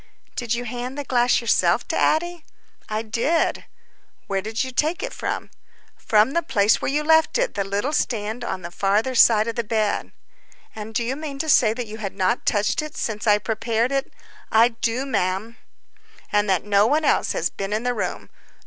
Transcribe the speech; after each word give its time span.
"Did 0.35 0.55
you 0.55 0.63
hand 0.65 0.97
the 0.97 1.03
glass 1.03 1.41
yourself 1.41 1.87
to 1.89 1.95
Addie?" 1.95 2.43
"I 2.89 3.03
did." 3.03 3.65
"Where 4.25 4.41
did 4.41 4.63
you 4.63 4.71
take 4.71 5.03
it 5.03 5.13
from?" 5.13 5.51
"From 5.95 6.31
the 6.31 6.41
place 6.41 6.81
where 6.81 6.89
you 6.89 7.03
left 7.03 7.37
it—the 7.37 7.63
little 7.63 7.93
stand 7.93 8.43
on 8.43 8.63
the 8.63 8.71
farther 8.71 9.13
side 9.13 9.47
of 9.47 9.55
the 9.55 9.63
bed." 9.63 10.11
"And 10.75 10.95
do 10.95 11.03
you 11.03 11.15
mean 11.15 11.37
to 11.37 11.49
say 11.49 11.75
that 11.75 11.85
you 11.85 11.99
had 11.99 12.15
not 12.15 12.47
touched 12.47 12.81
it 12.81 12.97
since 12.97 13.27
I 13.27 13.37
prepared 13.37 13.91
it?" 13.91 14.11
"I 14.51 14.69
do, 14.69 15.05
ma'am." 15.05 15.57
"And 16.31 16.49
that 16.49 16.63
no 16.63 16.87
one 16.87 17.05
else 17.05 17.33
has 17.33 17.51
been 17.51 17.71
in 17.71 17.83
the 17.83 17.93
room?" 17.93 18.31